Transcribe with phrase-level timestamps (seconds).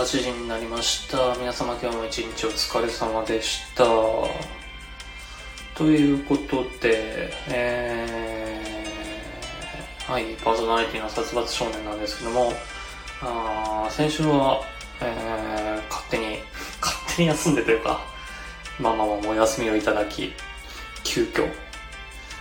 [0.00, 1.34] 8時になりました。
[1.34, 3.84] 皆様今日も一日お疲れ様でした。
[5.74, 12.50] ということで、えー、はい、パーソナリティの殺伐少年なんですけども、
[13.20, 14.62] あ先週は、
[15.02, 16.38] えー、勝手に、
[16.80, 18.00] 勝手に休んでというか、
[18.78, 20.32] まあまあまあ、お休みをいただき、
[21.04, 21.46] 急遽、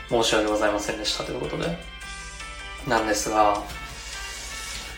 [0.08, 1.78] 申し訳ございませんでしたということで、
[2.88, 3.62] なんですが、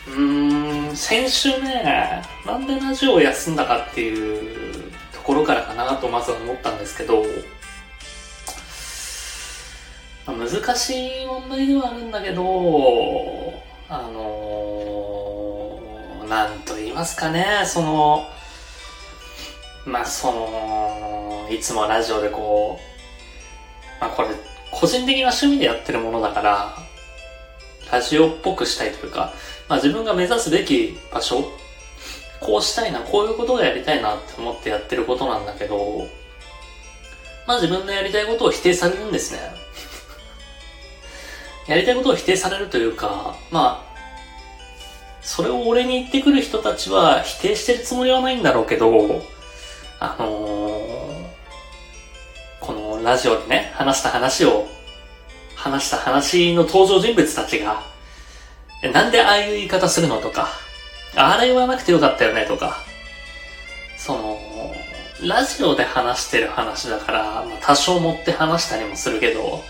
[0.08, 7.22] うーん、先週ね、なんでラジオを休んだかっていうところからかなとまずは思ったんですけど、
[10.26, 12.42] まあ難しい問題ではあるんだけど、
[13.88, 18.26] あのー、なんと言いますかね、その、
[19.86, 24.28] まあその、いつもラジオでこう、まあこれ、
[24.72, 26.76] 個人的な趣味でやってるものだから、
[27.92, 29.34] ラジオっぽくしたいというか、
[29.72, 31.50] まあ自分が目指すべき場所、
[32.40, 36.06] こうしたいな、こういうことがやりたいなって思ってやってることなんだけど、
[37.46, 39.40] まあ自分のやりたいことを否定されるんですね。
[41.68, 43.98] やりたいことを否定されるというか、まあ、
[45.22, 49.24] それを俺に言ってくる人たちは否定してるつもりはないんだろうけど、
[50.00, 51.24] あのー、
[52.60, 54.68] このラジオでね、話した話を、
[55.54, 57.90] 話した話の登場人物たちが、
[58.90, 60.48] なんでああいう言い方するのとか、
[61.14, 62.78] あれ言わなくてよかったよねとか、
[63.96, 64.74] その、
[65.22, 69.62] ラジオで話してる話だから、まあ、多少持って話したりもするけど、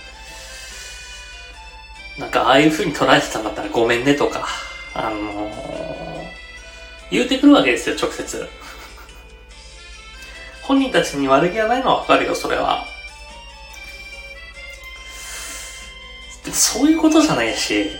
[2.19, 4.47] なんかああいう風に捉えてたんだったらごめんねとか、
[4.95, 5.53] あのー、
[7.11, 8.49] 言うてくるわけですよ、直接。
[10.63, 12.87] 本人たちに悪気がないのはわかるよ、それは。
[16.51, 17.91] そういうことじゃないし、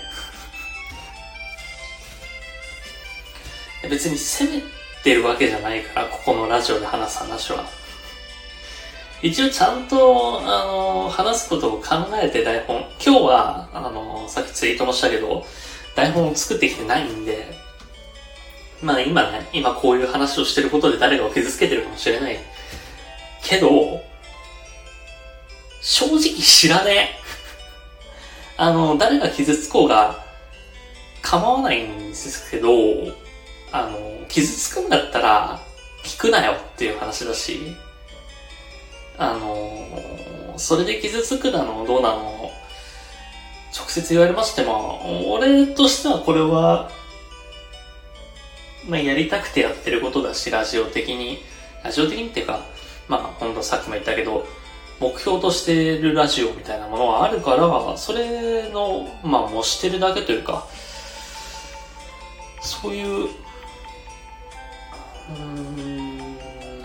[3.93, 4.63] 別に責め
[5.05, 7.67] てるわけじゃないから、ここのラジオで話す話は。
[9.21, 15.45] 一応ちゃんと、あの、話すことを考えて台本、今日は、あの、さっきツイートもしたけど、
[15.95, 17.55] 台本を作ってきてないんで、
[18.81, 22.39] まあ今ね、今こういう話をしてることで誰かを傷つけてるかもしれない。
[23.45, 24.01] けど、
[25.83, 27.09] 正直知らねえ。
[28.57, 30.25] あの、誰が傷つこうが
[31.21, 32.69] 構わないんですけど、
[33.73, 35.61] あの、傷つくんだったら
[36.05, 37.77] 聞くなよっていう話だし、
[39.19, 42.51] あの、それで傷つくなのどうなの
[43.75, 46.91] 直接言われましても、俺としてはこれは、
[48.87, 51.43] まあ、やりたくてやってることだし、ラジオ的に。
[51.83, 52.61] ラジオ的にっていうか、
[53.09, 54.47] まあ、ほんとさっきも言ったけど、
[55.01, 60.67] 目標としてるラジオみたいなものはあるから、それの、まあ、模してるだけというか、
[62.61, 63.29] そういう、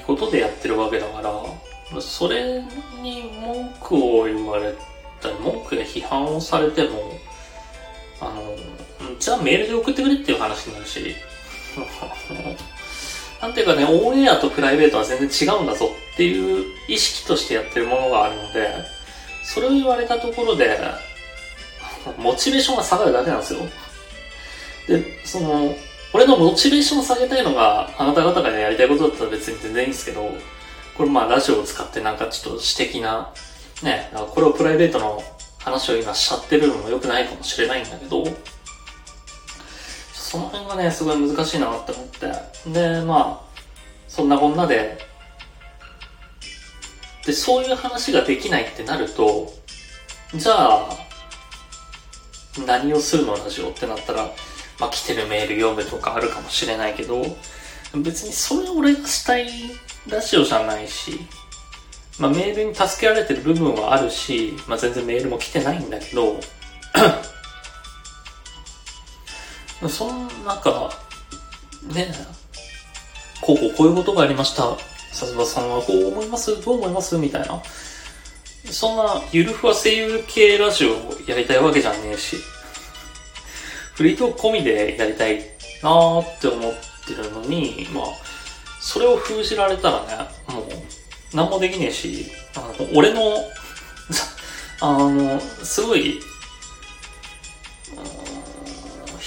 [0.06, 2.64] ことでやってるわけだから、それ
[3.02, 4.74] に文句を言われ
[5.22, 7.14] たり、文句や批判をされても、
[8.20, 8.56] あの、
[9.20, 11.16] じゃあメールで送ってくれっていう話になるし、
[13.42, 18.70] なんていうかね、オンエアとプライベートは全然違うんだぞっていう意識としてやってるものがあるので、
[19.44, 20.80] それを言われたところで、
[22.18, 23.60] モチベーションが下がるだけなんですよ。
[24.88, 25.76] で、その、
[26.14, 30.32] 俺のモチベーションを下げたいのがあなた方がやりたいことだったら別に全然いいんですけど、
[30.96, 33.34] これまあラジオを使ってなんかちょっと私的な、
[33.84, 35.22] ね、これをプライベートの
[35.60, 38.24] 話を今しちゃってるのも良くないかもしれないんだけど、
[40.14, 42.32] その辺がね、すごい難しいなって思って。
[42.70, 43.60] で、まあ、
[44.08, 44.98] そんなこんなで、
[47.26, 49.54] で、そういう話ができないってなると、
[50.34, 50.90] じゃあ、
[52.66, 54.30] 何をするのラジオってなったら、
[54.80, 57.24] まあ来てるメール読むとかあるかもしれないけど、
[57.96, 59.48] 別にそれ俺がしたい
[60.10, 61.20] ラジオじゃないし、
[62.20, 66.40] まあメールに助けられてる部分はあるし、まあ全然メールも来てないんだけど、
[69.90, 70.90] その中、
[71.94, 72.14] ね、
[73.42, 74.78] こうこうこういうことがありました。
[75.14, 77.18] さすがさんはこう思いますどう思います？
[77.18, 77.62] みたいな。
[78.72, 82.36] そんな、ゆるふわ声優系ラジオをやりたいわけじゃねえし、
[83.98, 85.40] フリートーク込みでやりたい
[85.82, 86.74] なーって思っ
[87.08, 88.06] てるのに、まあ、
[88.80, 90.66] それを封じられたらね、もう、
[91.34, 93.22] 何もできねえし、あの、俺の、
[94.82, 96.20] あの、すごい、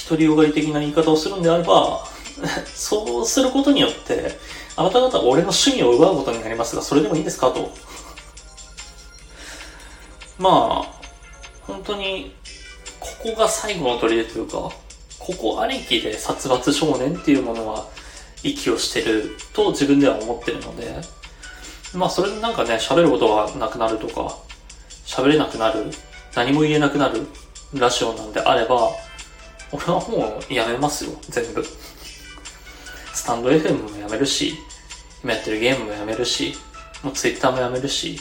[0.08, 2.06] 独りよがり的な言い方をするんであれば、
[2.72, 4.38] そうすることによって、
[4.76, 7.72] あなた方は俺の趣味を奪うことになりますが、それでもいいですかと。
[10.38, 11.00] まあ、
[11.66, 12.36] 本当に、
[13.00, 14.70] ここが最後の砦というか、
[15.18, 17.86] ここありきで殺伐少年っていうものは
[18.42, 20.94] 息をしてると自分では思ってるので、
[21.94, 24.38] まあそれでなんかね、喋ることがなくなるとか、
[25.06, 25.90] 喋れなくなる、
[26.34, 27.26] 何も言えなくなる
[27.74, 28.90] ラジオなんであれば、
[29.72, 31.64] 俺はもうやめますよ、全部。
[33.12, 34.54] スタンド FM もやめるし、
[35.22, 36.54] 今やってるゲームもやめるし、
[37.02, 38.18] もう Twitter もやめるし、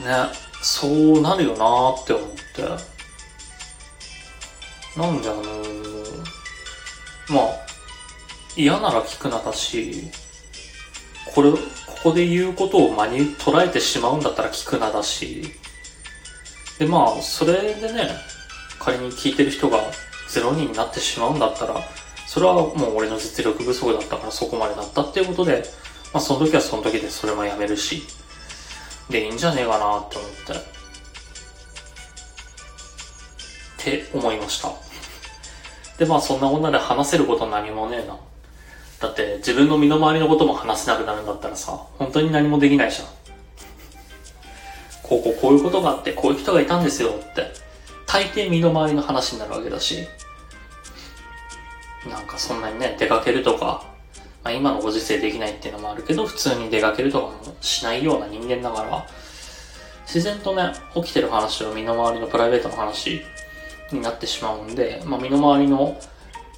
[0.00, 3.00] ねそうなるよなーって思って。
[4.96, 7.44] なんであのー、まあ、
[8.56, 10.10] 嫌なら聞くなだし、
[11.32, 11.58] これ、こ
[12.02, 15.42] こで言うことを真に捉えてしまうんだったら聞くなだし、
[16.78, 18.10] でまあ、それでね、
[18.80, 19.78] 仮に聞いてる人が
[20.28, 21.80] 0人になってしまうんだったら、
[22.26, 25.62] それはもう俺の実力不足だったからそこまでだったっていうことで、
[26.12, 28.02] まあその時はその時でそれもやめるし、
[29.10, 30.52] でいいんじゃねえかなって思って。
[34.02, 34.72] って思いました。
[35.98, 38.16] でまあそんな女で話せること何もねえな。
[39.00, 43.08] だって自分の身の回りのことも話せなくなるんだったらさ、本当に何もできないじゃん。
[45.02, 47.50] こうこうこういうことがあって、こういう人がいたんですよって、
[48.06, 50.06] 大抵身の回りの話になるわけだし、
[52.08, 53.89] なんかそんなにね、出かけるとか、
[54.42, 59.06] まあ今のご時世できないっていうのもあるけど、普通に出かけるとかもしないような人間だから、
[60.06, 63.22] 自然とね、起きてる話を身の回りのプライベートの話
[63.92, 66.00] になってしまうんで、まあ身の回りの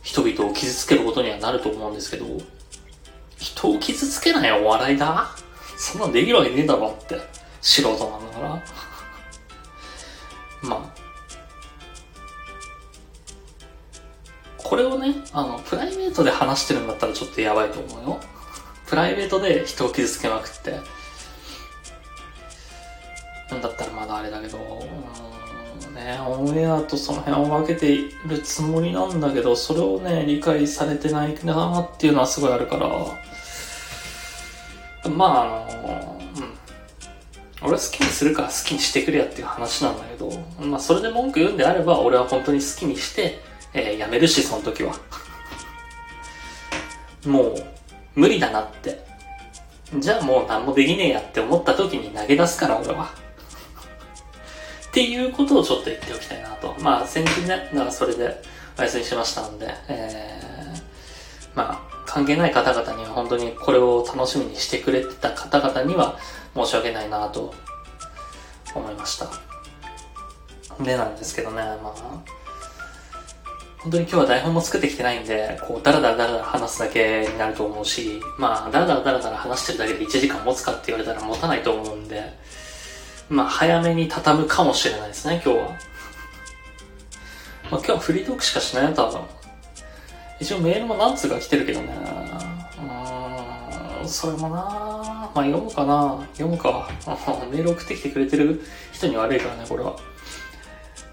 [0.03, 2.27] 人々を傷つけることにはなると思うんですけど、
[3.39, 5.31] 人を傷つけないお笑いだ
[5.77, 7.21] そんなんできるわけねえだろって、
[7.61, 8.63] 素人なんだから。
[10.63, 11.02] まあ。
[14.73, 18.21] これをね、あの、プライベートで話してるんだったらちょっとやばいと思うよ。
[18.87, 20.81] プライベートで人を傷つけまくって。
[23.51, 24.57] なんだったらまだあれだけど、
[25.95, 32.89] ね、オンエアとその辺を分けているつもりなんだけど、それをね、理解されてないなっていうのはすごいあるから、
[35.11, 36.19] まあ、あの、
[37.61, 37.69] うん。
[37.69, 40.31] 俺好きにするから好きにしてくれやっていう話なんだけど、
[40.63, 44.95] まあそれで文句言うんであれば、俺は本当に好きにして、えー、やめるし、その時は。
[47.27, 47.55] もう、
[48.15, 49.05] 無理だなって。
[49.99, 53.11] じゃあもう何もできねえやって思った時に投げ出すから、俺は。
[54.89, 56.75] っていうことをちょっと言っておきたいなと。
[56.81, 58.43] まあ、先日ね、だからそれで
[58.79, 60.83] お休みしましたんで、えー、
[61.55, 66.19] まあ、関係ない方々には本当にこれを楽しみにしてくれてた方々には
[66.55, 67.55] 申し訳ないなと
[68.75, 69.31] 思いました。
[70.83, 72.23] でなんですけどね、まあ、
[73.83, 82.23] 本当に今日は台本も作ってきてないんで、こう、だらだらだらだら話すだけになると思うし、まあ、だらだらだらだら話してるだけで1時間持つかって言われたら持たないと思うんで、
[83.29, 85.65] まあ、早めに畳むかもしれないですね、今日は。
[85.65, 85.77] まあ、
[87.71, 89.21] 今日はフリートークしかしないよ、多分。
[90.39, 91.93] 一応メールも何通か来てるけどね。
[94.03, 94.57] うん、それもな
[95.35, 96.89] まあ読むかな読むか。
[97.51, 98.63] メール送ってきてくれてる
[98.93, 99.97] 人に悪いからね、これは。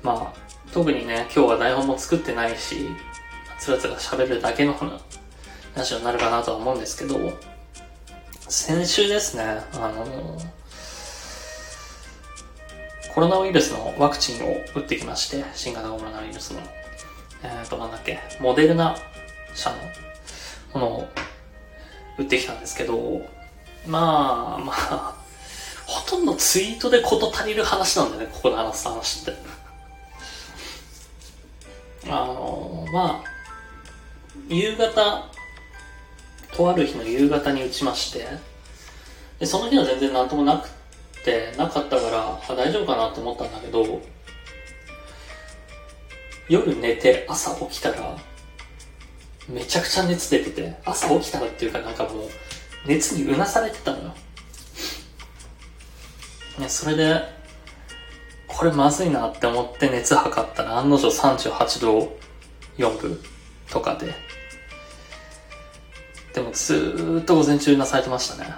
[0.03, 0.39] まあ、
[0.73, 2.89] 特にね、今日は台本も作ってないし、
[3.59, 4.73] つらつら喋るだけの
[5.73, 7.33] 話になるかなとは思うんですけど、
[8.47, 10.39] 先週ですね、あの
[13.13, 16.61] コロナウイルスのワクチンを打ってきまして、新型コロナウイルスの、
[17.43, 18.95] えっ、ー、と、なんだっけ、モデルナ
[19.55, 19.71] 社
[20.73, 21.07] のものを
[22.17, 23.21] 打ってきたんですけど、
[23.88, 25.15] まあ、まあ、
[25.85, 29.49] ほとんどツイートで事足りる話なんだよね、ここで話す話って。
[32.08, 33.29] あの、まあ、
[34.48, 35.29] 夕方、
[36.56, 38.25] とある日の夕方に打ちまして、
[39.39, 40.70] でその日は全然なんともなく
[41.24, 44.01] てなかったからあ大丈夫かなって思ったんだけど
[46.50, 48.18] 夜寝て朝起きたら
[49.48, 52.29] めちゃくちゃ熱出てて朝起きたらっていうかなんかもう
[52.86, 54.15] 熱にうなされてたのよ、
[56.60, 57.38] ね、それで
[58.59, 62.17] これまずいなって思って熱測ったら案の定38度
[62.77, 63.17] 4分
[63.69, 64.13] とかで。
[66.33, 68.51] でもずーっと午前中なされてましたね。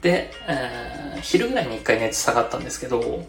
[0.00, 3.28] で、えー、昼ぐらいに一回熱下がったんですけど、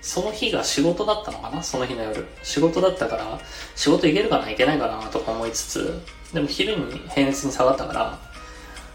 [0.00, 1.62] その日が仕事だったのかな？
[1.62, 2.26] その日の夜。
[2.42, 3.38] 仕事だったから、
[3.76, 4.50] 仕事行けるかな？
[4.50, 5.00] いけないかな？
[5.10, 6.02] とか思いつつ、
[6.34, 8.18] でも昼に平熱に下がったから、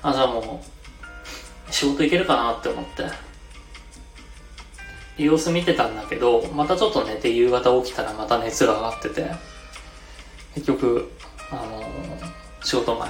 [0.03, 0.74] あ、じゃあもう、
[1.71, 3.05] 仕事行けるかなって思って、
[5.17, 9.31] 様子見てたんだけど、またちょっと寝て夕方起きたらまた熱が上がってて、
[10.55, 11.11] 結局、
[11.51, 11.85] あのー、
[12.65, 13.09] 仕事前、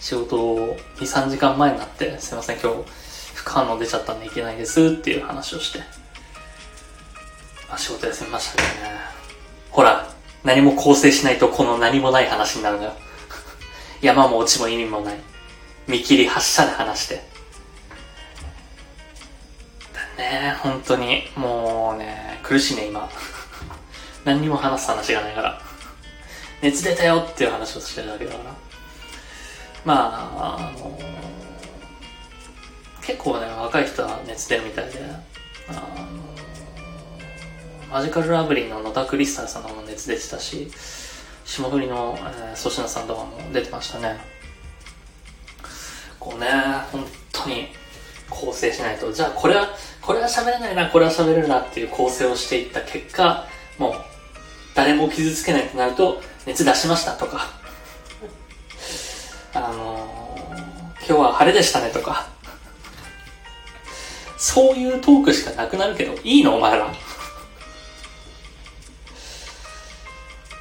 [0.00, 2.76] 仕事2、3時間前になって、すいません、今日、
[3.34, 5.80] 副反応出ちゃったんでいけないですっていう話をして、
[7.70, 8.68] あ、仕事休みましたね。
[9.70, 10.06] ほら、
[10.42, 12.92] 何も構成しないとこの何もない話になるのよ。
[14.02, 15.18] 山も落ちも意味もない。
[15.86, 17.22] 見切り発車で話して。
[19.94, 21.24] だね、本当に。
[21.36, 23.08] もうね、苦しいね、今。
[24.24, 25.60] 何にも話す話がないから。
[26.62, 28.54] 熱出たよっていう話をしてるだけだから。
[29.84, 30.98] まあ、あの
[33.00, 35.00] 結構ね、若い人は熱出るみたいで、
[35.68, 35.80] あの
[37.90, 40.70] マジカルラブリーの野田クリスタルさんのも熱出てたし、
[41.44, 44.18] 霜降りの、えー、粗品さんとかも出てましたね。
[46.20, 46.46] こうね、
[46.92, 47.68] 本当に
[48.28, 49.70] 構成しないと、じゃあこれは、
[50.02, 53.46] これは喋れないな、これは喋れるなっていう構成をしていった結果、
[53.78, 53.94] もう、
[54.74, 57.48] 誰も傷つけないとなると、熱出しましたとか、
[59.54, 62.28] あのー、今日は晴れでしたねとか、
[64.36, 66.94] そういうトークしかなくなるけど、いいのお前ら。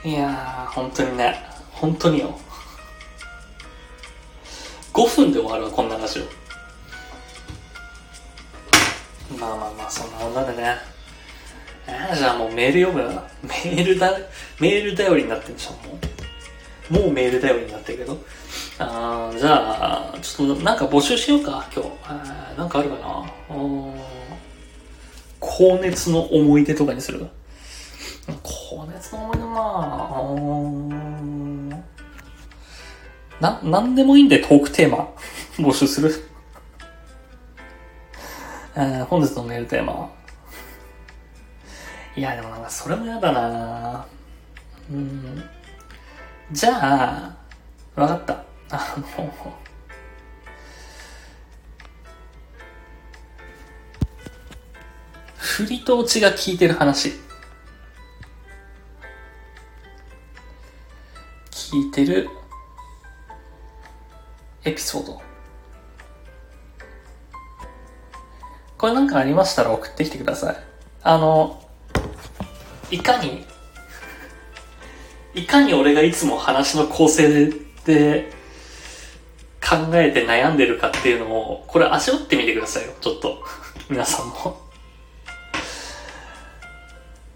[0.05, 2.39] いやー、本当にね、本当によ。
[4.99, 6.23] 5分で終わるわ、こんな話を。
[9.39, 10.75] まあまあまあ、そんな女でね。
[11.87, 13.21] えー、じゃあもうメール読む？
[13.43, 14.11] メールだ、
[14.59, 15.97] メール頼りになってんでしょ、も
[16.91, 16.93] う。
[16.93, 18.17] もうメール頼りになってるけど。
[18.79, 21.91] あじゃあ、ちょっとなんか募集しようか、今日。
[22.03, 23.23] あなんかあるかな？
[25.39, 27.25] 高熱の思い出とかにする
[28.43, 30.21] 高熱の思い出まあ、
[33.39, 35.09] な、なんでもいいんでトークテーマ
[35.57, 36.29] 募集する。
[38.75, 40.09] えー、本日のメールテーマは。
[42.15, 44.05] いや、でもなんかそれも嫌だな
[44.91, 45.43] うん。
[46.51, 47.35] じゃあ、
[47.95, 48.43] わかった。
[48.71, 49.33] あの、
[55.37, 57.13] 振りと落ちが効いてる話。
[61.51, 62.29] 聞いてる
[64.63, 65.21] エピソード。
[68.77, 70.57] これなんかありましたら送ってきてください。
[71.03, 71.61] あの、
[72.91, 73.45] いかに、
[75.33, 77.51] いかに俺がいつも話の構成
[77.85, 78.31] で
[79.61, 83.43] 考えて悩んでるかっていうのを、これ味わってみてくださいよ、ちょっと。
[83.89, 84.59] 皆さんも。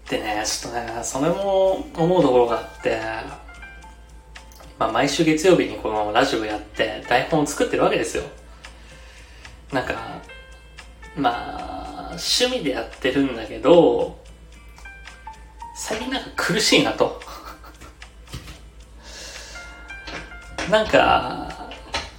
[0.08, 3.00] でね、ちょっとね、それも思うところがあって、
[4.78, 8.24] まあ毎週月曜日にこのラジオやって台本を作ってるわけですよ。
[9.72, 9.94] なんか、
[11.16, 14.22] まあ、趣味でやってるんだけど、
[15.76, 17.20] 最近なんか苦しいなと。
[20.70, 21.70] なんか、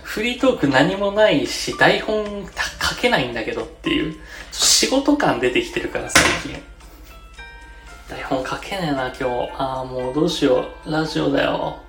[0.04, 2.48] フリートーク何もないし、台本
[2.82, 4.16] 書けないんだけどっていう、
[4.52, 6.62] 仕事感出てきてるから最近。
[8.10, 9.52] 台本書けねえな今日。
[9.58, 10.92] ああ、もうどうしよう。
[10.92, 11.85] ラジオだよ。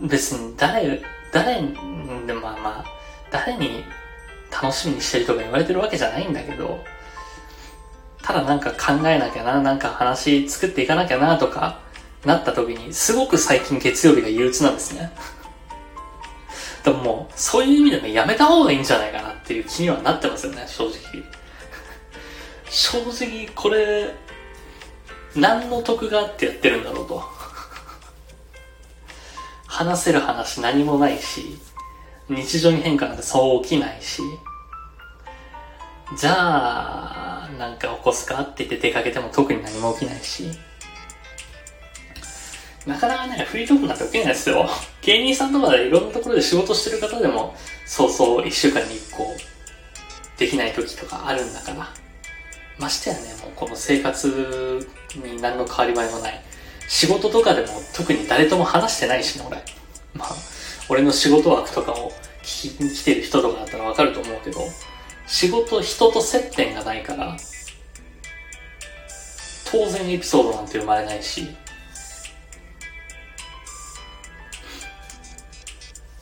[0.00, 1.74] 別に誰、誰に、
[2.26, 2.84] でまあまあ、
[3.30, 3.84] 誰に
[4.50, 6.84] 楽しみにしてるとか言われてるわけじゃないんだけど、
[8.22, 11.80] ただなんか考えなきゃな、なんか話作っていかなきゃなとか、
[12.24, 15.12] なった時に、すごく最近月曜日が憂鬱なんですね。
[16.84, 21.22] でももう、そういう意味でもやめた方がいいんじゃないかなっていう気にはなってますよね、正直。
[22.68, 24.14] 正直、これ、
[25.34, 27.37] 何の得があってやってるんだろうと。
[29.68, 31.58] 話せる話何もないし、
[32.28, 34.22] 日常に変化なんてそう起きないし、
[36.16, 40.50] じゃあ、なんか起こすかって言って出かけても特に何も起きないし、
[42.86, 44.68] なかなかね、フリートークなんて起きないですよ。
[45.02, 47.54] 芸人さんとかでいろんなところで仕事してる方でも、
[47.86, 49.36] そうそう一週間に一個、
[50.38, 51.88] できない時とかあるんだから。
[52.78, 56.47] ましてやね、もうこの生活に何の変わり映えもない。
[56.88, 59.62] 仕事とかでも特に誰とも話してないしね、俺。
[60.14, 60.28] まあ、
[60.88, 62.10] 俺の仕事枠とかを
[62.42, 64.60] 聞きに来てる人とかだったらわかると思うけど、
[65.26, 67.36] 仕事、人と接点がないから、
[69.70, 71.46] 当然エピソードなんて生まれないし、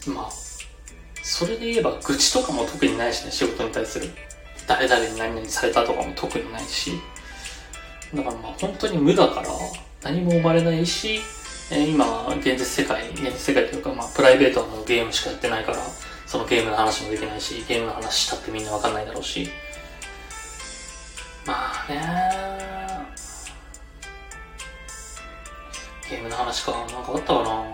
[0.09, 0.31] まあ、
[1.23, 4.11] それで言えば愚痴とかも特にないしね、仕事に対する。
[4.67, 6.93] 誰々に何々されたとかも特にないし。
[8.13, 9.49] だからまあ本当に無だから
[10.07, 11.19] 何も生まれないし、
[11.69, 15.79] え、今、現実世界、現実世界というかまあプライベートのゲームしかやってないから、
[16.27, 19.51] そのゲームの話もできないし、ゲームの話したってみんなわかんないだろうし。
[21.45, 23.07] まあね
[26.09, 27.65] ゲームの話か、なんかあったかな。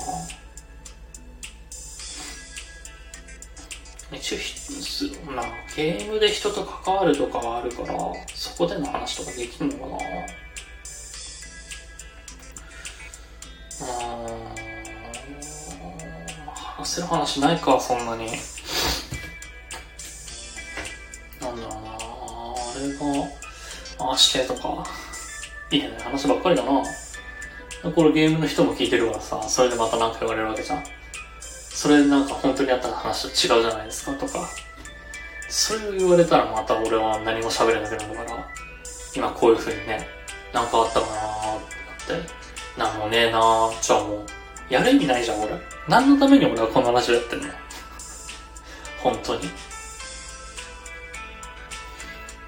[4.17, 4.39] 一応、
[5.77, 7.99] ゲームで人と関わるとかはあるから、
[8.35, 10.42] そこでの話とかできるのかな。
[16.83, 18.27] 話せる話ないか、そんなに。
[21.41, 21.99] なんだろうなあ
[22.77, 23.29] れが、
[24.01, 24.85] ああしてとか、
[25.71, 26.83] いいね、話ばっかりだな。
[27.95, 30.85] これゲームの人も聞いてるからさ、それでまた何か言われるわけじゃん。
[31.41, 34.49] それなんか本当にあった話と違うじゃないですかとか。
[35.49, 38.49] それを言われたらまた俺は何も喋れなくなるから、
[39.15, 40.05] 今こういう風にね、
[40.53, 41.61] なんかあったかなーっ
[42.07, 42.29] てなって、
[42.77, 44.27] なんもねえなーじゃあもう、
[44.73, 45.53] やる意味ないじゃん俺。
[45.87, 47.49] 何のために俺はこのラジオやってんの？
[49.03, 49.43] 本当に？
[49.43, 49.49] ね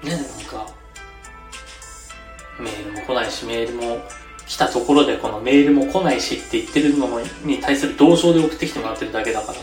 [0.05, 0.67] え、なんか、
[2.59, 4.01] メールも来ないし、メールも
[4.47, 7.07] 来たところでこのメールも来ないしって言ってるの
[7.43, 9.59] に対する同情で送ってきてもらってるだけだから。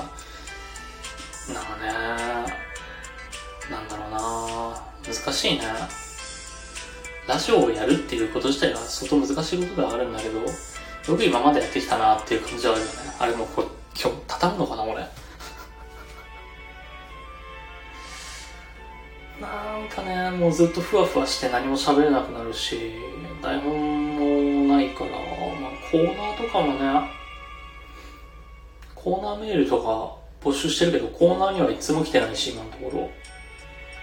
[1.52, 1.92] なんかね、
[3.70, 5.62] なんだろうな難しいね。
[7.26, 10.40] ラジオをやるっていうこと自体は相当難しいことではあるんだけど、
[11.08, 12.92] よく今までやってきたなっていう感じはあるよね。
[13.18, 13.64] あれもこ
[14.00, 14.94] 今日畳むのかな俺。
[19.40, 22.92] なんかね、もうずっとふわふわして何も喋れなくなるし、
[23.42, 24.16] 台本
[24.68, 25.20] もないから、まあ、
[25.90, 27.10] コーナーとかもね、
[28.94, 30.14] コーナーメールとか
[30.48, 33.10] 募集してるけど、コーナーにはいつも来てないし、今のところ。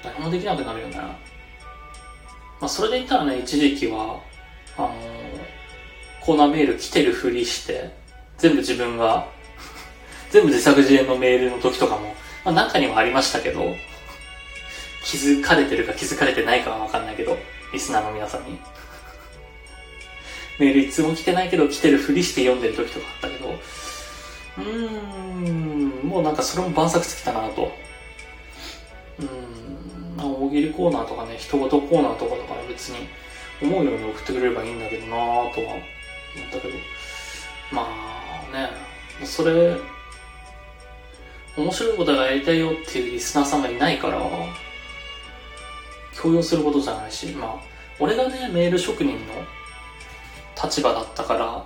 [0.04, 0.98] 何もできなくなるよね。
[0.98, 4.20] まあ、それで言ったらね、一時期は、
[4.78, 5.09] あのー、
[6.22, 7.92] コーナーメール来てるふりして、
[8.38, 9.28] 全部自分が
[10.32, 13.76] 全部自作自演のメールの時とかも、まあ、中にはありましたけど、
[15.04, 17.38] 気づかれてるか気づかれてないかはわかんないけど、
[17.74, 18.60] リスナーの皆さんに。
[20.60, 23.50] メールいつも来てないけど、来てるふりして読んでる時とかあったけど、
[24.58, 24.90] うー
[25.50, 27.72] ん、もうなんかそれも晩作つきたなと。
[29.20, 29.26] うー
[30.22, 33.08] ん、大喜利コーナーとかね、一言コーナーとかとか別に
[33.62, 35.76] 思うように送ってくれればいいんだけどなぁとは
[36.36, 36.74] 思ったけど、
[37.72, 38.70] まあね、
[39.26, 39.78] それ、
[41.58, 44.20] 面白いことがやりたいよっていうリスナーさんがいないから、
[46.14, 47.56] 強要することじゃないし、まあ、
[48.00, 49.20] 俺がね、メール職人の
[50.62, 51.66] 立場だったから、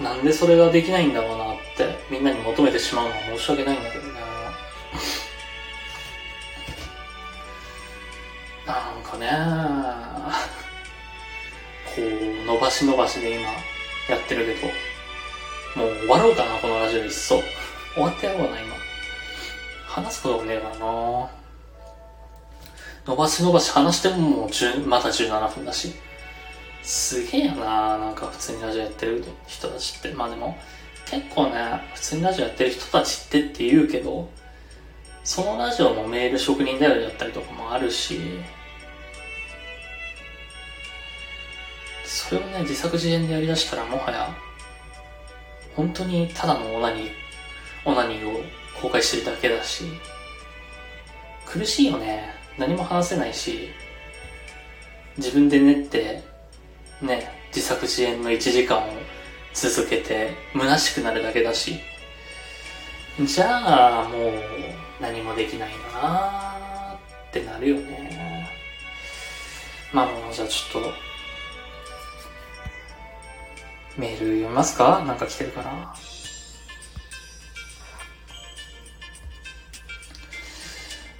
[0.00, 4.20] なんでそれができないんだろうなって、みんなに求めてしまうのは申し訳ないんだけどね。
[8.66, 9.28] なんかね、
[12.82, 13.48] う、伸ばしで今、
[14.08, 14.66] やってるけど、
[15.76, 17.42] もう終わろうかな、このラジオいっそ。
[17.94, 18.74] 終わってやろうかな、今。
[19.86, 21.30] 話すこともねえからな
[23.06, 25.92] 伸ばし伸ばし話してももう10まだ17分だし。
[26.82, 30.12] すげえよななんか普通にラジオやってる人たちって。
[30.12, 30.56] まあでも、
[31.06, 34.30] 結構ね、普通にラジオやってる人たちってって言うけど、
[35.24, 38.20] そのラジオもメール職人だよりだったりとかもあるし、
[42.10, 44.36] それをね、自作自演でやりだしたらもはや、
[45.76, 47.10] 本当にただのオナニー、
[47.84, 48.42] オナニーを
[48.82, 49.84] 公開してるだけだし、
[51.46, 52.34] 苦しいよね。
[52.58, 53.68] 何も話せないし、
[55.18, 56.20] 自分で練って、
[57.00, 58.90] ね、自作自演の1時間を
[59.54, 61.78] 続けて、虚しくなるだけだし、
[63.20, 64.32] じゃあ、もう、
[65.00, 66.98] 何もできないなーっ
[67.32, 68.50] てなるよね。
[69.92, 71.09] まあもう、じゃあちょっと、
[74.00, 75.04] メール読みますか？
[75.06, 75.94] なんか来てるかな？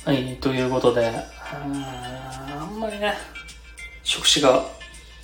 [0.07, 1.13] はい、ということで、
[1.53, 3.13] あんまりね、
[4.03, 4.65] 触手が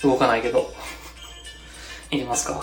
[0.03, 0.71] 動かないけど、
[2.11, 2.63] いきますか？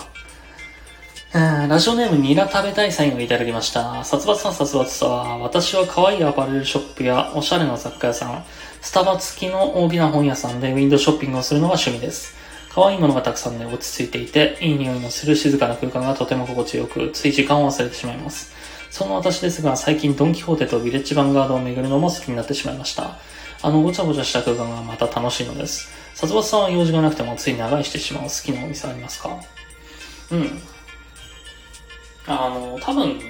[1.32, 4.04] ラジオネームニラ食べたいサインをいただきました。
[4.04, 5.40] 殺伐さん、殺伐さん。
[5.40, 8.44] 私は可愛いアパレルショップやおしゃれな雑貨屋さん、
[8.80, 12.43] スタバ付きの大きな本屋さんでウィンドウショッピングをするのが趣味です。
[12.74, 18.52] 可愛いものがたくさんで落ち着いていて、いい匂いのする静かな空間がとても心地よく、つい時間を忘れてしまいます。
[18.90, 23.18] その私ですが、最近ドンキホーテとヴィレッジヴァンガードを巡るのも好きになってしまいました。
[23.62, 25.88] あのごちゃごちゃした空間がまた楽しいのです。
[26.14, 29.40] 殺伐さんは用事がなくてもつい長居してしまう好きなお店ありますか？
[30.32, 30.60] うん。
[32.26, 33.20] あの、多分、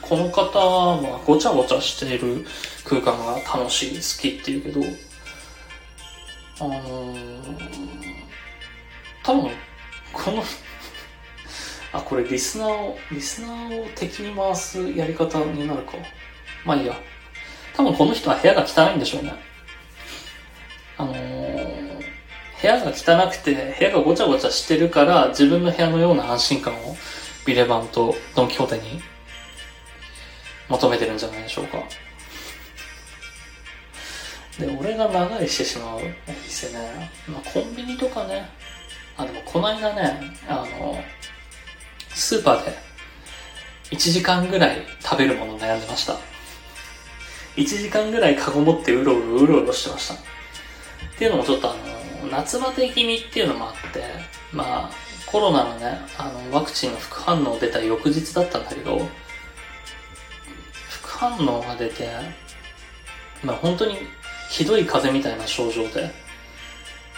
[0.00, 2.46] この方はごちゃごちゃしている
[2.84, 4.80] 空間が楽しい、好きっていうけど、
[6.60, 7.54] あのー、
[9.24, 9.50] 多分、
[10.12, 10.44] この
[11.92, 15.94] あ、これリスナーを、リスナーを敵に回すやり方になるか。
[16.64, 16.94] まあいいや。
[17.76, 19.34] 多分この人は部屋が汚いんでしょうね。
[20.96, 21.98] あのー、
[22.62, 26.96] 部屋が汚くて、部屋がごちゃごちゃしてるから、自分の部屋のような安心感を
[27.44, 29.02] ビレバンとドンキホーテに
[30.68, 31.78] 求めてるんじゃないでしょうか。
[34.58, 35.98] で、俺が長居してしまう？
[35.98, 36.00] お
[36.44, 38.48] 店ね、まあ、コンビニとかね、
[39.16, 41.02] あ、でもこの間ね、あの、
[42.10, 42.76] スーパーで
[43.90, 46.16] 1時間ぐらい食べるもの悩んでました。
[47.56, 50.14] 1時間ぐらいカゴ持ってうろうろうろうろしてました。
[50.14, 50.18] っ
[51.18, 51.74] ていうのもちょっとあ
[52.22, 54.02] の、夏バテ気味っていうのもあって、
[54.52, 54.90] まあ、
[55.26, 59.08] コロナのね、あの、ワクチンの副反応出た翌日だったんだけど、
[60.88, 62.08] 副反応が出て、
[63.42, 63.98] まあ本当に
[64.48, 66.10] ひどい風邪みたいな症状で、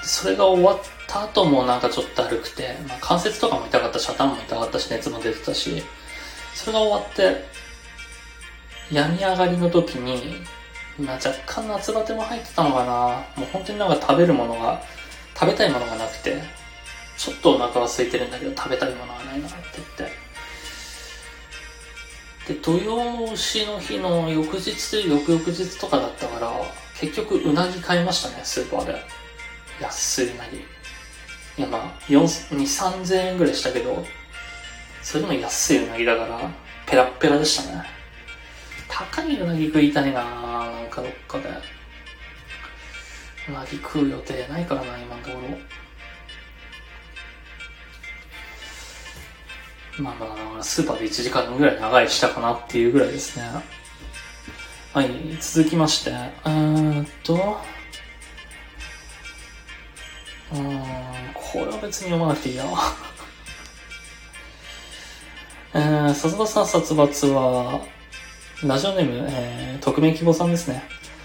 [0.03, 5.83] それが終わった後もなんかちょっとだるくて、まあ、関節とかも痛かったし、頭も痛かったし、熱も出てたし、
[6.55, 7.45] それが終わって、
[8.91, 10.45] 病み上がりの時に、
[10.99, 13.43] まあ、若干夏バテも入ってたのかな。
[13.43, 14.81] もう本当になんか食べるものが、
[15.39, 16.43] 食べたいものがなくて、
[17.19, 19.89] ちょっとお腹は空いてるんだけど食べたいものはないなって言っ
[22.49, 22.53] て。
[22.55, 26.53] で、土曜しの日の翌日翌々日とかだったから、
[27.00, 29.02] 結局うなぎ買いましたね、スーパーで。
[29.80, 30.56] 安いうなぎ。
[30.56, 30.62] い
[31.62, 32.20] やまあ、4、
[32.56, 34.04] 2、3000円ぐらいしたけど、
[35.02, 36.50] それでも安いうなぎだから、
[36.87, 37.82] ペラッペラでしたね。
[38.88, 41.48] 高いうなぎ食いたいななんかどっかで。
[43.48, 45.59] うなぎ食う予定ないからな、今のところ。
[49.98, 53.44] まあまあ、スーパーで1時間ぐらい長いしたかなっていうぐらいですね。
[54.96, 55.11] はい、
[55.42, 57.35] 続きまして、うーんと、
[60.54, 60.80] うん、
[61.35, 62.64] これは別に読まなくていいや。
[65.74, 67.82] えー、笹田さん殺伐は、
[68.64, 70.82] ラジオネーム、えー、匿名希望さんですね。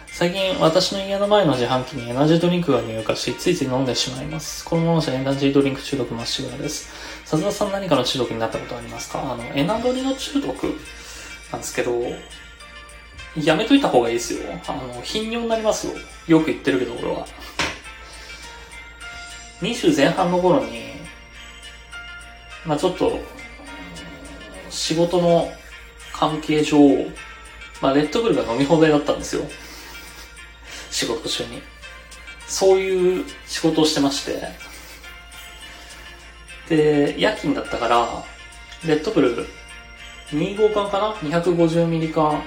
[0.07, 4.65] 最近、私の家の前の自販機にエナジードリンクが入荷し、ついつい飲んでしまいます。
[4.65, 6.89] このままじゃエナジードリンク中毒まっしぐらです。
[7.23, 9.21] 笹田さん何かの中毒になったことありますか？
[9.21, 10.77] あの、エナドリの中毒
[11.53, 11.93] なんですけど、
[13.35, 14.41] やめといた方がいいですよ。
[14.67, 15.93] あの、頻尿になりますよ。
[16.27, 17.25] よく言ってるけど、俺は。
[19.61, 20.81] 20前半の頃に、
[22.65, 23.19] まあちょっと、
[24.69, 25.51] 仕事の
[26.13, 26.77] 関係上、
[27.81, 29.43] まあ、レッドブルが飲み放題だったんですよ。
[30.91, 31.61] 仕事中に。
[32.47, 34.41] そういう仕事をしてまして。
[36.69, 38.23] で、夜勤だったから、
[38.85, 39.47] レッドブル
[40.31, 42.43] 2号缶かな ?250 ミリ缶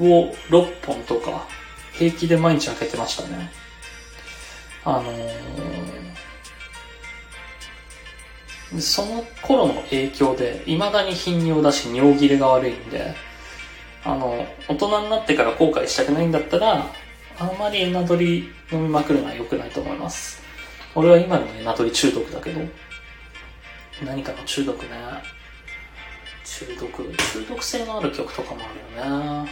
[0.00, 1.46] を6本とか、
[1.92, 3.50] 平気で毎日開けてましたね。
[4.84, 6.00] あのー
[8.78, 13.14] その頃の影響で、未だに頻尿だし尿切れが悪いんで、
[14.04, 16.86] あの、大人になってから後悔したくないんだったら、
[17.38, 20.40] あんまりエナドリ飲みまくるのは良くないと思います。
[20.94, 22.60] 俺は今でもエナドリ中毒だけど、
[24.04, 24.88] 何かの中毒ね。
[26.44, 29.50] 中毒、中毒性のある曲とかもあるよね。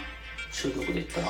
[0.52, 1.26] 中毒で言ったら。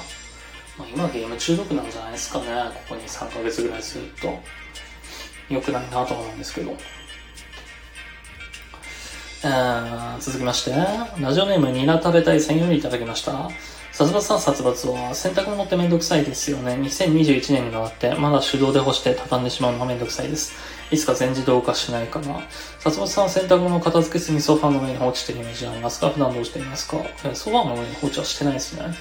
[0.79, 2.47] まあ、今ゲーム中毒なんじゃないですかね。
[2.75, 4.39] ここに3ヶ月ぐらいずっと。
[5.49, 6.77] 良くないなと思うんですけど。
[10.21, 10.73] 続きまして、
[11.21, 13.51] ラジオネームニラ食べたい専用にいただきました。
[13.93, 16.75] 殺伐さん殺伐は洗濯物ってめんどくさいですよね。
[16.75, 20.53] 2021年に回って、まだ手動で干して畳んでしまうのがめんどくさいです。
[20.91, 22.41] いつか全自動化しないかな。
[22.79, 26.09] 殺伐さん洗濯物片付けずにソファーの上に放置してるイメージありますか？
[26.09, 26.97] 普段どうしていますか？
[27.35, 28.95] ソファーの上に放置はしてないですね。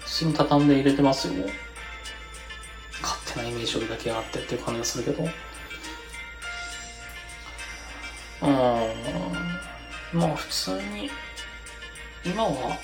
[0.00, 1.34] 普通に畳んで入れてますよ。
[3.02, 5.24] 勝手なイメージをだけあってっていう感じがするけど。
[8.42, 8.50] うん。
[10.12, 11.10] まあ普通に、
[12.24, 12.78] 今は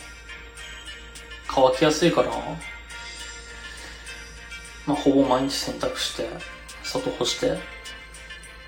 [1.46, 2.30] 乾きやすいから、
[4.86, 6.28] まあほぼ毎日洗濯して、
[6.88, 7.58] 外干して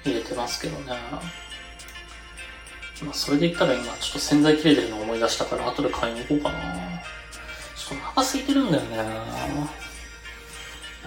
[0.05, 0.93] 入れてますけどね。
[3.03, 6.59] まあそれで言ったら今ちょっと洗剤切れてるの思い出したから後で買いに行こうかな。
[7.75, 8.97] ちょっとお腹空いてるんだよね。
[8.97, 9.05] な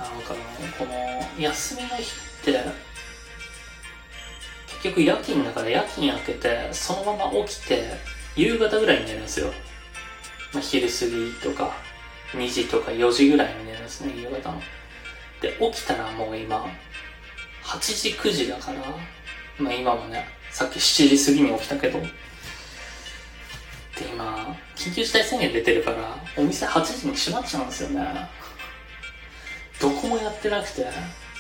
[0.04, 0.40] んかね、
[0.80, 0.92] この
[1.40, 2.06] 休みの日っ
[2.44, 2.60] て、
[4.82, 7.96] 結局夜勤だから夜勤開けて、そのまま起きて、
[8.36, 9.54] 夕方ぐらいに寝るんですよ。
[10.52, 11.76] まあ、昼過ぎとか、
[12.32, 14.60] 2時とか4時ぐらいに寝るんですね、夕方の。
[15.42, 16.66] で、起きたらもう今、
[17.64, 18.82] 8時、9時だから、
[19.58, 22.08] まあ今もね、さっき7時過ぎに起きたけど、で、
[24.12, 28.30] 今、緊急事態宣言出てるから、お店8時に閉まっちゃうんですよね。
[29.80, 30.86] どこもやってなくて、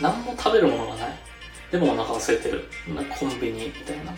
[0.02, 1.14] 何も食べるものがない。
[1.72, 2.70] でもお腹空いてる。
[3.20, 4.14] コンビニみたいな。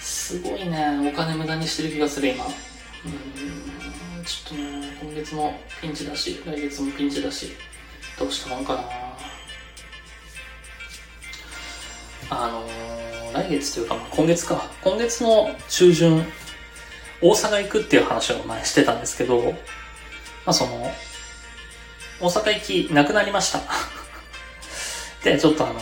[0.00, 2.44] すごいね、お金無駄にしてる気がする今。
[2.44, 7.52] うん、ちょっとね、今月もピンチだし、来月もピンチだし、
[8.18, 9.05] どうしたもんかな
[12.30, 14.70] あのー、来月というか、今月か。
[14.82, 16.24] 今月の中旬、
[17.20, 19.52] 大阪行くっていう話を前してたんですけど、ま
[20.46, 20.90] あその、
[22.20, 23.60] 大阪行きなくなりました。
[25.24, 25.72] で、ちょっとあ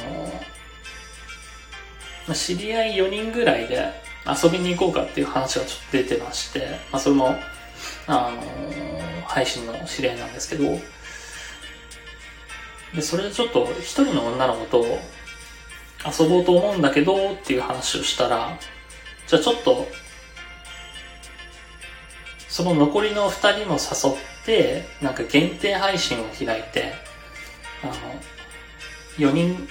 [2.29, 3.93] の、知り合い4人ぐらいで
[4.27, 7.39] 遊びに行こうかっていう話がちょっと出てまして、まあそれも、
[8.07, 8.95] あのー
[9.35, 10.79] 配信の知り合いなんですけど、
[12.95, 14.85] で、それでちょっと一人の女の子と
[16.07, 18.59] 遊ぼうと思うんだけどっていう話をしたら、
[19.27, 19.87] じゃあちょっと、
[22.49, 24.15] その残りの二人も誘っ
[24.45, 26.93] て、なんか限定配信を開いて、
[27.83, 27.93] あの、
[29.19, 29.69] 4人、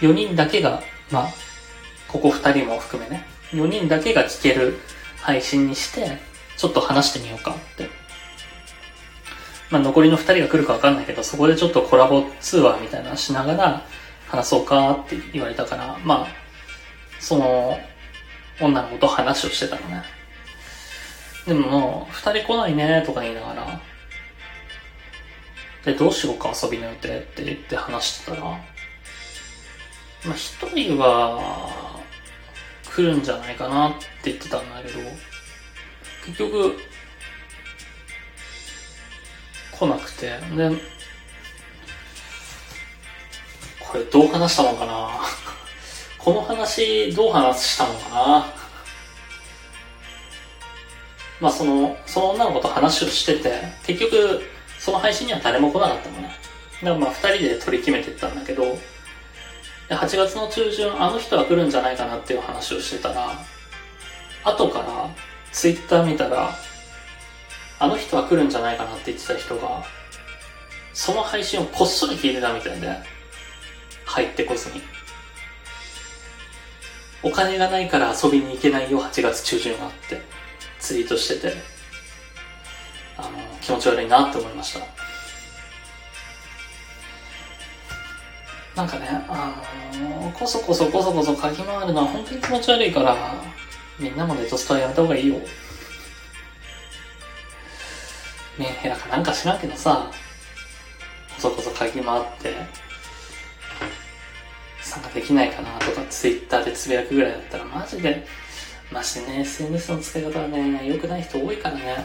[0.00, 1.28] 4人だけが、まあ、
[2.08, 4.78] ここ2人も含めね、4人だけが聞ける
[5.16, 6.18] 配信にして、
[6.56, 7.88] ちょっと話してみようかって。
[9.70, 13.86] まあ、残りの2人が来るか分かんないけど、そこでちょっとコラボ通話みたいなのしながら
[14.34, 16.26] 話そうかって言われたから、まあ、
[17.20, 17.78] その、
[18.60, 20.02] 女の子と話をしてたのね。
[21.46, 23.80] でももう、2人来ないねとか言いながら、
[25.84, 28.58] で、どうしようか遊びの予定って言って話してたら、ま
[30.30, 32.00] あ一人は
[32.90, 34.98] 来るんじゃないかなって言ってたんだけど、
[36.24, 36.78] 結局、
[39.72, 40.93] 来なくて、で、
[43.94, 45.08] これどう話したのかな？
[46.18, 48.46] この話どう話したのかな？
[51.40, 53.52] まあその、その女の子と話をしてて、
[53.86, 54.42] 結局、
[54.80, 56.22] その配信には誰も来なかったのね。
[56.82, 58.64] だからまあ二人で取り決めてったんだけど、
[59.90, 63.30] 8月の中旬、あの人は来るんじゃないかなっていう話をしてたら、
[64.42, 65.08] 後から
[65.52, 66.50] ツイッター見たら、
[67.78, 69.84] あの人は来るんじゃないかなって言ってた人が、
[70.92, 73.13] その配信をこっそり聞いてたみたいで、
[74.04, 74.82] 入ってこずに。
[77.22, 80.20] お金がないから遊びに行けないよ、8月中旬はって
[80.78, 81.54] ツイートしてて、
[83.16, 83.30] あの
[83.62, 84.80] 気持ち悪いなって思いました。
[88.76, 89.62] なんかねあ
[89.94, 93.16] のこそこそこそこそかき回るのは本当に気持ち悪いから
[94.00, 95.40] みんなもネトストはやめた方がいいよ。
[98.58, 100.10] メンヘラかなんか知らんけどさ
[101.36, 102.54] こそこそかき回って
[105.14, 108.26] できないかなとかツイッターでつぶやくぐらいだったらマジで
[108.92, 112.04] マジでね SNS の使い方はね良くない人多いからね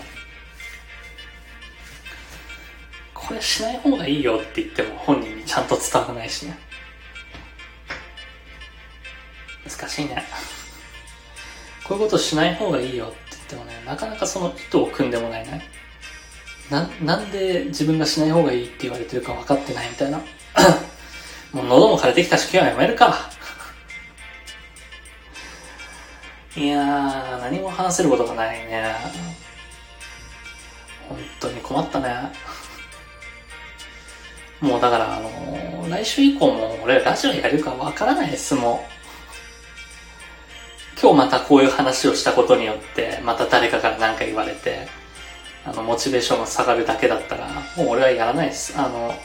[3.30, 6.58] これしない方がいいよって言っても本人にちゃんと伝わらないしね。
[9.68, 10.24] 難しいね。
[11.84, 15.62] こういうことしない方がいいよって言ってもね、なかなかその意図を組んでもらえない。
[16.72, 20.22] な、なんで自分がしない方がいいって言われてるか分かってないみたいな。
[21.52, 23.30] もう喉も枯れてきたし今日はやめるか。
[26.56, 28.94] いやー、何も話せることがないね。
[31.08, 32.32] 本当に困ったね。
[34.60, 39.00] もうだから、あのー、来週以降も俺ラジオやるかわからないです、もう。
[41.02, 44.88] 今日またこういう話をしたことによって、また誰かから何か言われて、
[45.66, 48.78] あの、モチベーションが下がるだけだったら、もう俺はやらないです。
[48.78, 49.16] あの、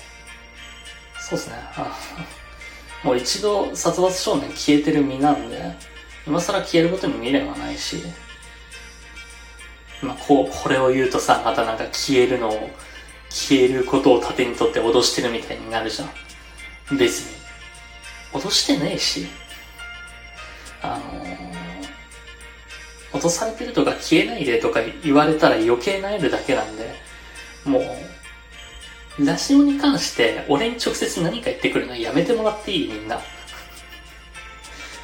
[1.28, 1.56] そうですね。
[3.02, 5.74] もう一度殺伐少年消えてる身なんで、
[6.26, 7.96] 今更消えることに未練はないし、
[10.02, 12.70] まあ、こう、これを言うとさ、またなんか消えるのを
[13.30, 16.98] 消えることを盾にとって脅してるみたいになるじゃん。
[16.98, 17.36] 別に。
[18.34, 19.26] 脅してねえし。
[20.82, 20.98] あ
[23.12, 26.94] のー、脅されてるとか消えないでとか言われたら余計なえるだけなんで、
[27.64, 27.82] もう、
[29.20, 32.92] ラジオに関して俺に直接何か言ってくるのやめてもらっていい？
[32.92, 33.20] みんな。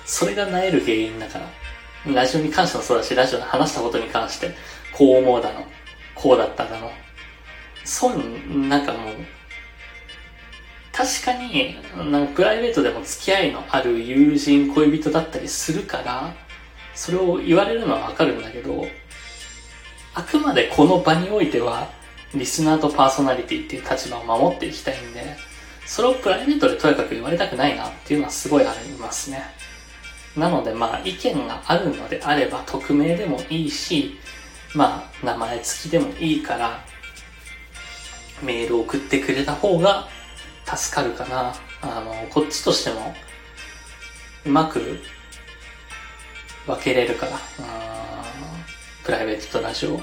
[0.05, 1.47] それがなえる原因だから。
[2.15, 4.55] ラジオに関してもそうだし、ラジオで話したことに関して、
[4.93, 5.67] こう思うだの、
[6.15, 6.91] こうだっただの、
[7.85, 8.17] そう、
[8.69, 9.15] なんかもう、
[10.93, 11.77] 確かに、
[12.11, 16.35] なんかプライベートでも付き合いのある友人、恋人だったりするから、
[16.95, 18.87] それを言われるのはわかるんだけど、
[20.15, 21.91] あくまでこの場においては、
[22.35, 25.37] リスナーとパーソナリティっていう立場を守っていきたいんで、
[25.87, 29.43] それをプライベートでとやかく言われたくないなっていうのはすごいありますね。
[30.37, 34.19] なのでまあ意見があるのであれば匿名でもいいし、
[34.75, 36.85] まあ名前付きでもいいから、
[38.43, 40.07] メール送ってくれた方が
[40.65, 41.55] 助かるかな。
[41.83, 43.15] あの、こっちとしても、
[44.47, 45.01] うまく
[46.67, 47.39] 分けれるから、
[49.03, 50.01] プライベートとラジオ、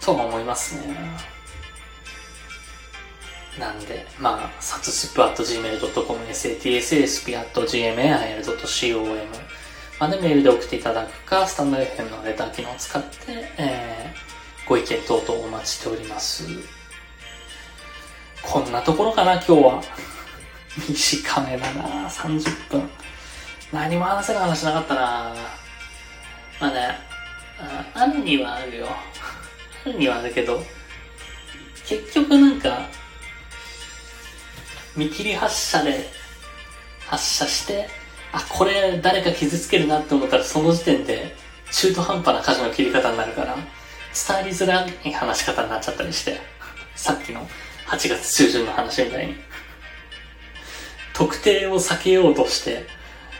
[0.00, 1.35] とも思いますね。
[3.58, 9.26] なんで、まあ、サツスプアット gmail.com、satssp アット gmail.com、
[9.98, 13.08] までメールで送っていただくか、スタンド FM のレター機能を使って、
[13.56, 16.44] えー、ご意見等々お待ちしております。
[18.42, 19.82] こんなところかな、今日は。
[20.88, 22.90] 短めだな30分。
[23.72, 25.34] 何も話せる話なかったな
[26.60, 26.98] まあね、
[27.94, 28.86] あるにはあるよ。
[29.86, 30.62] あるにはあるけど、
[31.86, 32.88] 結局なんか、
[34.96, 36.08] 見切り発車で
[37.06, 37.88] 発射して、
[38.32, 41.34] あ、これ誰か傷つけるなって思ったらその時点で
[41.72, 46.38] 中途半端な舵の切り方になるから、伝わりづらい話し方になっちゃったりして、
[46.94, 47.46] さっきの
[47.86, 49.34] 8月中旬の話みたいに。
[51.16, 52.84] 特定を避けようとして、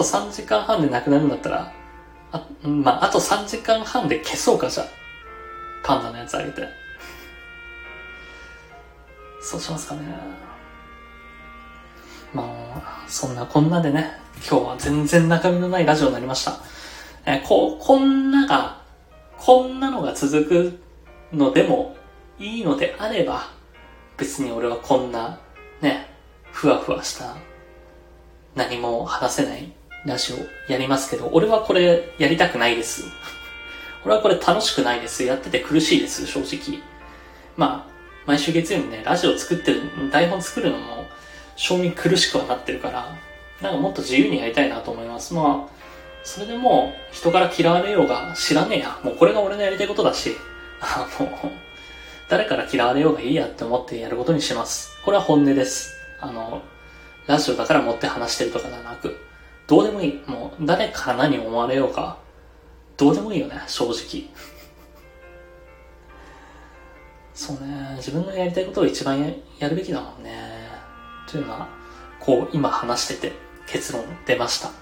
[0.00, 1.72] と3時間半でなくなるんだったら、
[2.32, 4.84] あ、まあ、あと3時間半で消そうか、じゃ。
[5.82, 6.66] パンダのやつあげて。
[9.42, 10.00] そうしますかね。
[12.32, 16.60] まあ、そんなこんなでね、今日は全然中身のないラジオになりました。
[17.26, 18.80] えこ、こんなが、
[19.36, 20.80] こんなのが続く
[21.32, 21.96] のでも
[22.38, 23.48] いいのであれば、
[24.16, 25.40] 別に俺はこんな、
[25.80, 26.06] ね、
[26.52, 27.36] ふわふわした
[28.54, 29.72] 何も話せない
[30.04, 33.04] ラジオやりますけど、俺はこれやりたくないです。
[34.04, 35.24] 俺はこれ楽しくないです。
[35.24, 36.80] やってて苦しいです、正直。
[37.56, 37.90] まあ、
[38.26, 41.06] 毎週月曜にね、ラジオ作ってる、台本作るのも、
[41.56, 43.14] 正味苦しくはなってるから、
[43.60, 45.34] なんかもっと自由にやりたいなと思います。
[45.34, 45.80] まあ、
[46.22, 48.98] それでもう人から嫌われようが知らねえや。
[49.02, 50.36] もうこれが俺のやりたいことだし、
[50.80, 51.52] あの、
[52.28, 54.96] 誰から嫌われようがいいやって思ってやることにします。
[55.04, 55.94] これは本音です。
[56.20, 56.62] あの、
[57.26, 59.18] ラジオだから持って話してるとかではなく、
[59.70, 60.20] どうでもいい。
[60.26, 62.18] もう、誰から何思われようか、
[62.96, 64.28] どうでもいいよね、正直。
[67.32, 69.20] そうね、自分のやりたいことを一番
[69.60, 70.68] やるべきだもんね。
[71.28, 71.68] というのは、
[72.18, 73.32] こう、今話してて
[73.68, 74.72] 結論出ました。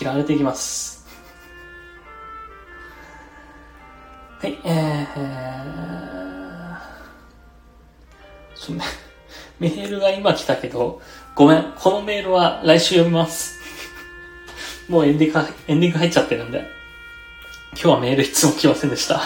[0.00, 1.04] 嫌われていきます。
[4.40, 8.76] はい、えー、ちょ、
[9.58, 11.02] メールが今来たけど、
[11.36, 13.58] ごめん、このメールは来週読みます。
[14.88, 16.64] もうエンディング、エンディング入っちゃってるんで。
[17.72, 19.20] 今日はメールいつも来ませんでした。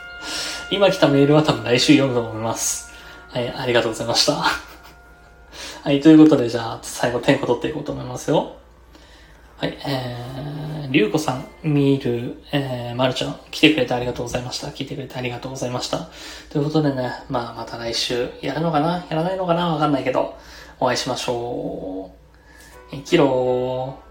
[0.72, 2.90] 今来たメールは多分来週読むと思います。
[3.28, 4.32] はい、ありがとうございました。
[5.84, 8.56] はい、ということでじゃあ最後点呼取っていこうと思いますよ。
[9.58, 14.68] はい、えー、りゅうこさん、みる、えー、まるちゃん、来てくれてありがとうございました。
[14.68, 16.08] 聞いてくれてありがとうございました。
[16.48, 20.34] ということでね、まあまた来週、やるのかなやらないのかなわかんないけど、
[20.78, 22.10] お会いしましょ
[22.92, 22.96] う。
[22.96, 24.05] 生きろー。